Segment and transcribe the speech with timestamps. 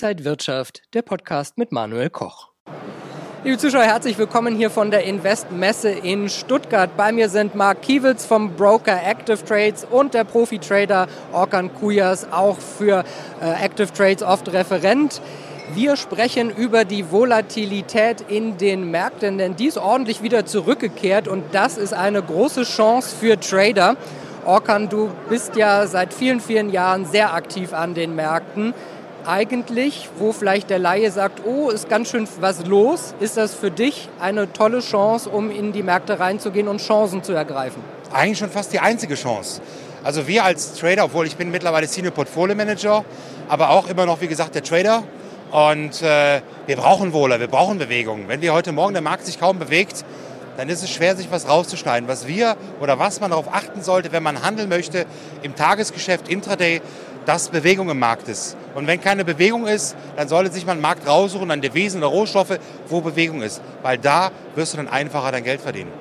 [0.00, 2.50] Inside Wirtschaft, der Podcast mit Manuel Koch.
[3.42, 6.96] Liebe Zuschauer, herzlich willkommen hier von der Investmesse in Stuttgart.
[6.96, 12.58] Bei mir sind Mark Kiewitz vom Broker Active Trades und der Profi-Trader Orkan Kujas, auch
[12.60, 13.02] für
[13.42, 15.20] äh, Active Trades oft Referent.
[15.74, 21.42] Wir sprechen über die Volatilität in den Märkten, denn die ist ordentlich wieder zurückgekehrt und
[21.50, 23.96] das ist eine große Chance für Trader.
[24.44, 28.74] Orkan, du bist ja seit vielen, vielen Jahren sehr aktiv an den Märkten.
[29.26, 33.70] Eigentlich, wo vielleicht der Laie sagt, oh, ist ganz schön was los, ist das für
[33.70, 37.82] dich eine tolle Chance, um in die Märkte reinzugehen und Chancen zu ergreifen?
[38.12, 39.60] Eigentlich schon fast die einzige Chance.
[40.04, 43.04] Also wir als Trader, obwohl ich bin mittlerweile Senior Portfolio Manager,
[43.48, 45.02] aber auch immer noch, wie gesagt, der Trader.
[45.50, 48.28] Und äh, wir brauchen Wohler, wir brauchen Bewegung.
[48.28, 50.04] Wenn wir heute Morgen der Markt sich kaum bewegt,
[50.58, 52.08] dann ist es schwer, sich was rauszuschneiden.
[52.08, 55.06] Was wir oder was man darauf achten sollte, wenn man handeln möchte
[55.42, 56.82] im Tagesgeschäft, Intraday,
[57.26, 58.56] dass Bewegung im Markt ist.
[58.74, 62.08] Und wenn keine Bewegung ist, dann sollte sich mal einen Markt raussuchen an Devisen oder
[62.08, 63.60] Rohstoffe, wo Bewegung ist.
[63.82, 65.92] Weil da wirst du dann einfacher dein Geld verdienen.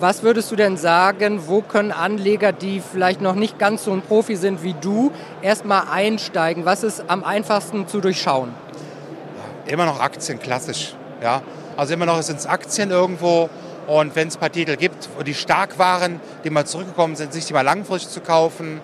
[0.00, 4.00] Was würdest du denn sagen, wo können Anleger, die vielleicht noch nicht ganz so ein
[4.00, 6.64] Profi sind wie du, erstmal einsteigen?
[6.64, 8.54] Was ist am einfachsten zu durchschauen?
[9.66, 10.94] Immer noch Aktien, klassisch.
[11.22, 11.42] Ja?
[11.76, 13.50] Also immer noch sind es Aktien irgendwo.
[13.86, 17.44] Und wenn es ein paar Titel gibt, die stark waren, die mal zurückgekommen sind, sich
[17.44, 18.80] die mal langfristig zu kaufen.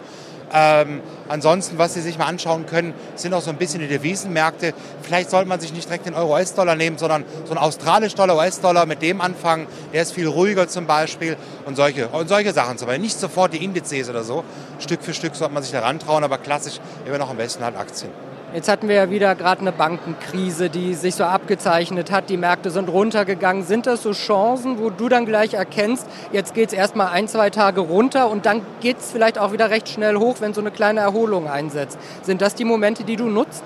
[0.53, 4.75] Ähm, ansonsten, was Sie sich mal anschauen können, sind auch so ein bisschen die Devisenmärkte.
[5.03, 9.03] Vielleicht sollte man sich nicht direkt den Euro-US-Dollar nehmen, sondern so einen australisch-Dollar, US-Dollar mit
[9.03, 9.67] dem anfangen.
[9.93, 13.03] Der ist viel ruhiger zum Beispiel und solche, und solche Sachen zum Beispiel.
[13.03, 14.45] Nicht sofort die Indizes oder so.
[14.79, 17.77] Stück für Stück sollte man sich da rantrauen, aber klassisch immer noch am besten halt
[17.77, 18.26] Aktien.
[18.55, 22.31] Jetzt hatten wir ja wieder gerade eine Bankenkrise, die sich so abgezeichnet hat.
[22.31, 23.65] Die Märkte sind runtergegangen.
[23.65, 27.51] Sind das so Chancen, wo du dann gleich erkennst, jetzt geht es erstmal ein, zwei
[27.51, 30.71] Tage runter und dann geht es vielleicht auch wieder recht schnell hoch, wenn so eine
[30.71, 31.99] kleine Erholung einsetzt?
[32.23, 33.65] Sind das die Momente, die du nutzt?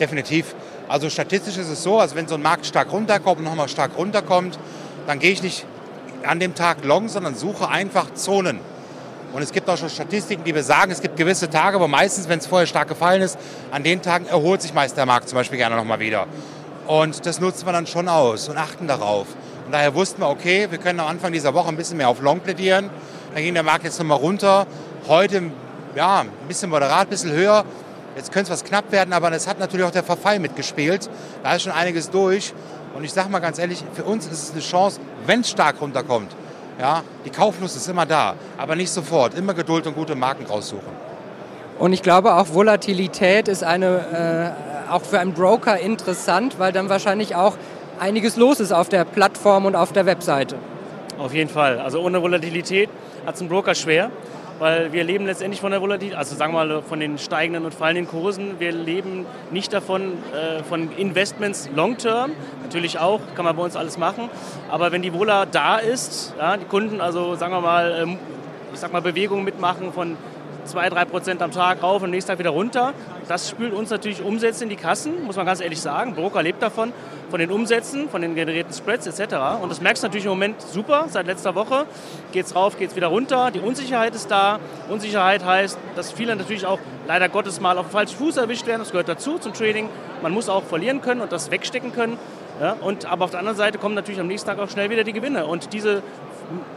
[0.00, 0.54] Definitiv.
[0.88, 3.92] Also statistisch ist es so, also wenn so ein Markt stark runterkommt und nochmal stark
[3.98, 4.58] runterkommt,
[5.06, 5.66] dann gehe ich nicht
[6.24, 8.60] an dem Tag long, sondern suche einfach Zonen.
[9.32, 12.38] Und es gibt auch schon Statistiken, die besagen, es gibt gewisse Tage, aber meistens, wenn
[12.38, 13.38] es vorher stark gefallen ist,
[13.70, 16.26] an den Tagen erholt sich meist der Markt zum Beispiel gerne nochmal wieder.
[16.86, 19.26] Und das nutzen wir dann schon aus und achten darauf.
[19.64, 22.20] Und daher wussten wir, okay, wir können am Anfang dieser Woche ein bisschen mehr auf
[22.20, 22.90] Long plädieren.
[23.32, 24.66] Dann ging der Markt jetzt nochmal runter.
[25.08, 25.42] Heute,
[25.94, 27.64] ja, ein bisschen moderat, ein bisschen höher.
[28.16, 31.08] Jetzt könnte es was knapp werden, aber es hat natürlich auch der Verfall mitgespielt.
[31.42, 32.52] Da ist schon einiges durch.
[32.94, 35.80] Und ich sage mal ganz ehrlich, für uns ist es eine Chance, wenn es stark
[35.80, 36.30] runterkommt,
[36.78, 39.34] ja, die Kauflust ist immer da, aber nicht sofort.
[39.34, 41.12] Immer Geduld und gute Marken raussuchen.
[41.78, 44.54] Und ich glaube auch Volatilität ist eine,
[44.88, 47.56] äh, auch für einen Broker interessant, weil dann wahrscheinlich auch
[47.98, 50.56] einiges los ist auf der Plattform und auf der Webseite.
[51.18, 51.78] Auf jeden Fall.
[51.78, 52.88] Also ohne Volatilität
[53.26, 54.10] hat es ein Broker schwer
[54.62, 57.74] weil wir leben letztendlich von der Volatilität, also sagen wir mal von den steigenden und
[57.74, 58.60] fallenden Kursen.
[58.60, 62.30] Wir leben nicht davon, äh, von Investments long-term,
[62.62, 64.30] natürlich auch, kann man bei uns alles machen,
[64.70, 68.18] aber wenn die Vola da ist, ja, die Kunden also sagen wir mal, ähm,
[68.72, 70.16] ich sag mal Bewegungen mitmachen von
[70.64, 72.92] 2, 3 Prozent am Tag rauf und nächsten Tag wieder runter.
[73.28, 76.14] Das spült uns natürlich Umsätze in die Kassen, muss man ganz ehrlich sagen.
[76.14, 76.92] Broker lebt davon,
[77.30, 79.34] von den Umsätzen, von den generierten Spreads etc.
[79.62, 81.06] Und das merkst du natürlich im Moment super.
[81.08, 81.86] Seit letzter Woche
[82.30, 83.50] geht es rauf, geht es wieder runter.
[83.50, 84.60] Die Unsicherheit ist da.
[84.88, 88.80] Unsicherheit heißt, dass viele natürlich auch leider Gottes mal auf den falschen Fuß erwischt werden.
[88.80, 89.88] Das gehört dazu zum Trading.
[90.22, 92.18] Man muss auch verlieren können und das wegstecken können.
[92.60, 95.04] Ja, und, aber auf der anderen Seite kommen natürlich am nächsten Tag auch schnell wieder
[95.04, 95.46] die Gewinne.
[95.46, 96.02] Und diese,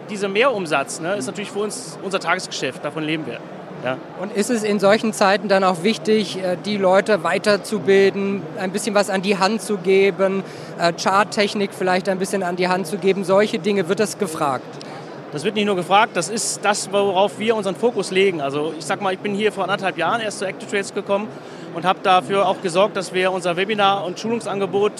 [0.10, 2.84] dieser Mehrumsatz ne, ist natürlich für uns unser Tagesgeschäft.
[2.84, 3.40] Davon leben wir.
[3.86, 4.00] Ja.
[4.20, 8.96] Und ist es in solchen Zeiten dann auch wichtig, äh, die Leute weiterzubilden, ein bisschen
[8.96, 10.44] was an die Hand zu geben,
[10.80, 13.24] äh, Charttechnik vielleicht ein bisschen an die Hand zu geben?
[13.24, 14.66] Solche Dinge, wird das gefragt?
[15.32, 18.42] Das wird nicht nur gefragt, das ist das, worauf wir unseren Fokus legen.
[18.42, 21.28] Also ich sag mal, ich bin hier vor anderthalb Jahren erst zu Active Trades gekommen
[21.76, 24.94] und habe dafür auch gesorgt, dass wir unser Webinar- und Schulungsangebot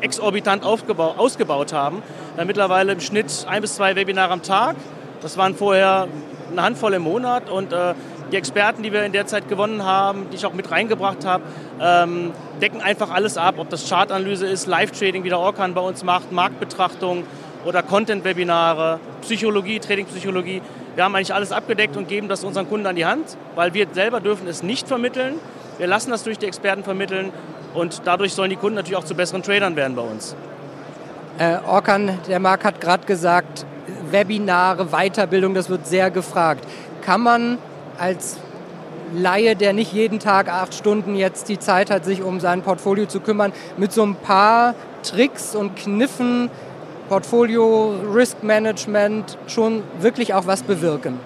[0.00, 2.02] exorbitant ausgebaut haben.
[2.36, 4.74] Dann mittlerweile im Schnitt ein bis zwei Webinare am Tag.
[5.22, 6.08] Das waren vorher
[6.50, 7.94] eine Handvoll im Monat und äh,
[8.34, 11.44] die Experten, die wir in der Zeit gewonnen haben, die ich auch mit reingebracht habe,
[11.80, 16.02] ähm, decken einfach alles ab, ob das Chartanalyse ist, Live-Trading, wie der Orkan bei uns
[16.02, 17.22] macht, Marktbetrachtung
[17.64, 20.62] oder Content-Webinare, Psychologie, Trading-Psychologie.
[20.96, 23.86] Wir haben eigentlich alles abgedeckt und geben das unseren Kunden an die Hand, weil wir
[23.92, 25.34] selber dürfen es nicht vermitteln.
[25.78, 27.32] Wir lassen das durch die Experten vermitteln
[27.72, 30.34] und dadurch sollen die Kunden natürlich auch zu besseren Tradern werden bei uns.
[31.38, 33.64] Äh, Orkan, der Marc hat gerade gesagt,
[34.10, 36.64] Webinare, Weiterbildung, das wird sehr gefragt.
[37.00, 37.58] Kann man
[37.98, 38.38] als
[39.14, 43.06] Laie, der nicht jeden Tag acht Stunden jetzt die Zeit hat, sich um sein Portfolio
[43.06, 46.50] zu kümmern, mit so ein paar Tricks und Kniffen,
[47.08, 51.20] Portfolio, Risk Management schon wirklich auch was bewirken?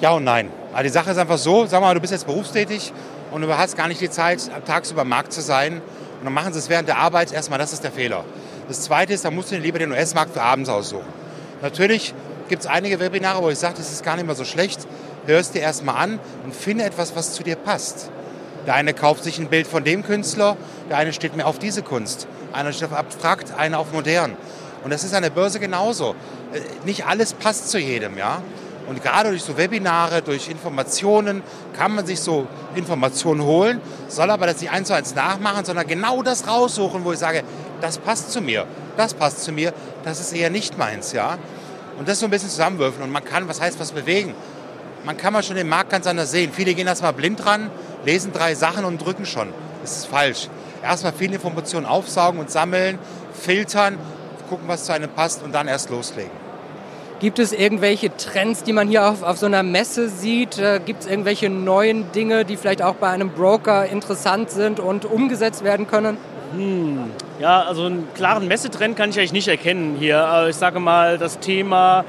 [0.00, 0.50] Ja und nein.
[0.72, 2.92] Also die Sache ist einfach so, sag mal, du bist jetzt berufstätig
[3.32, 5.74] und du hast gar nicht die Zeit, tagsüber am Markt zu sein.
[5.74, 8.24] Und dann machen sie es während der Arbeit erstmal, das ist der Fehler.
[8.68, 11.06] Das Zweite ist, da musst du dir lieber den US-Markt für abends aussuchen.
[11.62, 12.14] Natürlich
[12.48, 14.86] gibt es einige Webinare, wo ich sage, das ist gar nicht mehr so schlecht.
[15.26, 18.10] Hörst dir erstmal an und finde etwas, was zu dir passt.
[18.66, 20.56] Der eine kauft sich ein Bild von dem Künstler,
[20.88, 22.26] der eine steht mehr auf diese Kunst.
[22.52, 24.36] Einer steht auf abstrakt, einer auf modern.
[24.84, 26.14] Und das ist an der Börse genauso.
[26.52, 28.42] Äh, nicht alles passt zu jedem, ja.
[28.86, 31.42] Und gerade durch so Webinare, durch Informationen
[31.76, 35.86] kann man sich so Informationen holen, soll aber das nicht eins zu eins nachmachen, sondern
[35.86, 37.44] genau das raussuchen, wo ich sage,
[37.80, 38.66] das passt zu mir,
[38.98, 39.72] das passt zu mir,
[40.04, 41.38] das ist eher nicht meins, ja.
[41.98, 44.34] Und das so ein bisschen zusammenwürfen und man kann, was heißt was bewegen?
[45.04, 46.50] Man kann mal schon den Markt ganz anders sehen.
[46.52, 47.70] Viele gehen erstmal blind ran,
[48.06, 49.48] lesen drei Sachen und drücken schon.
[49.82, 50.48] Das ist falsch.
[50.82, 52.98] Erstmal viele Informationen aufsaugen und sammeln,
[53.34, 53.98] filtern,
[54.48, 56.30] gucken, was zu einem passt und dann erst loslegen.
[57.20, 60.58] Gibt es irgendwelche Trends, die man hier auf, auf so einer Messe sieht?
[60.58, 65.04] Äh, Gibt es irgendwelche neuen Dinge, die vielleicht auch bei einem Broker interessant sind und
[65.04, 66.16] umgesetzt werden können?
[66.54, 67.10] Hm.
[67.40, 70.46] Ja, also einen klaren Messetrend kann ich eigentlich nicht erkennen hier.
[70.48, 72.04] Ich sage mal, das Thema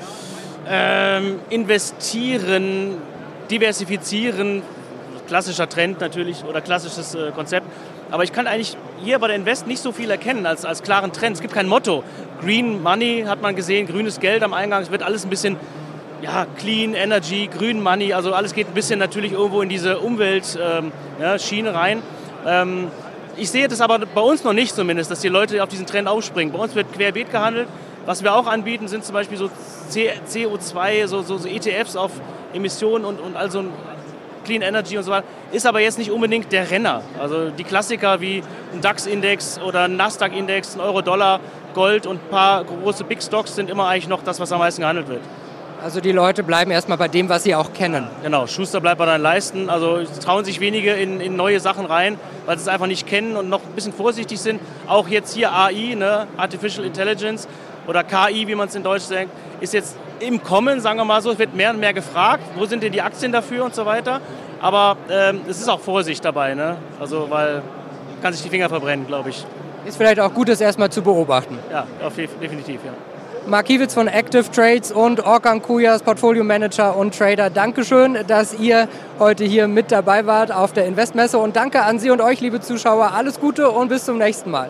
[0.68, 2.98] ähm, Investieren,
[3.50, 4.64] Diversifizieren,
[5.28, 7.68] klassischer Trend natürlich oder klassisches äh, Konzept.
[8.12, 11.12] Aber ich kann eigentlich hier bei der Invest nicht so viel erkennen als, als klaren
[11.12, 11.36] Trend.
[11.36, 12.04] Es gibt kein Motto.
[12.42, 14.84] Green Money hat man gesehen, grünes Geld am Eingang.
[14.84, 15.58] Es wird alles ein bisschen
[16.22, 18.14] ja, Clean Energy, Green Money.
[18.14, 22.02] Also alles geht ein bisschen natürlich irgendwo in diese Umweltschiene ähm, ja, rein.
[22.46, 22.88] Ähm,
[23.38, 26.08] ich sehe das aber bei uns noch nicht zumindest, dass die Leute auf diesen Trend
[26.08, 26.54] aufspringen.
[26.54, 27.68] Bei uns wird querbeet gehandelt.
[28.06, 29.50] Was wir auch anbieten, sind zum Beispiel so
[29.92, 32.12] CO2, so, so, so ETFs auf
[32.54, 33.63] Emissionen und, und also
[34.46, 37.02] Clean Energy und so weiter, ist aber jetzt nicht unbedingt der Renner.
[37.19, 38.44] Also die Klassiker wie
[38.74, 41.40] ein DAX-Index oder ein Nasdaq-Index, ein Euro-Dollar,
[41.74, 44.81] Gold und ein paar große Big Stocks sind immer eigentlich noch das, was am meisten
[44.81, 45.22] gehandelt wird.
[45.84, 48.08] Also die Leute bleiben erstmal bei dem, was sie auch kennen.
[48.24, 49.69] Genau, Schuster bleibt bei deinen Leisten.
[49.69, 53.36] Also trauen sich wenige in, in, neue Sachen rein, weil sie es einfach nicht kennen
[53.36, 54.62] und noch ein bisschen vorsichtig sind.
[54.88, 56.28] Auch jetzt hier AI, ne?
[56.38, 57.48] Artificial Intelligence
[57.88, 59.30] oder KI, wie man es in Deutsch sagt,
[59.60, 61.32] ist jetzt im Kommen, sagen wir mal so.
[61.32, 64.22] Es wird mehr und mehr gefragt, wo sind denn die Aktien dafür und so weiter.
[64.62, 66.78] Aber ähm, es ist auch Vorsicht dabei, ne?
[67.00, 67.62] Also weil
[68.22, 69.46] kann sich die Finger verbrennen, glaube ich.
[69.86, 71.60] Ist vielleicht auch gut, das erstmal zu beobachten.
[71.72, 72.92] Ja, auf, definitiv, ja.
[73.48, 77.52] Mark Kiewitz von Active Trades und Orkan Kujas, Portfolio Manager und Trader.
[77.52, 78.88] Dankeschön, dass ihr
[79.20, 82.60] heute hier mit dabei wart auf der Investmesse und danke an Sie und euch, liebe
[82.60, 83.12] Zuschauer.
[83.14, 84.70] Alles Gute und bis zum nächsten Mal.